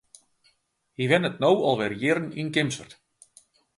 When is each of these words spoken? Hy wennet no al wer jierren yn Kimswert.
Hy 0.97 1.03
wennet 1.09 1.37
no 1.41 1.51
al 1.69 1.75
wer 1.77 1.93
jierren 1.99 2.35
yn 2.41 2.49
Kimswert. 2.55 2.93